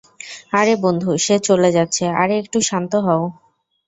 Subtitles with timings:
[0.53, 3.23] আরে বন্ধু, সে চলে যাচ্ছে -আরে একটু শান্ত হও।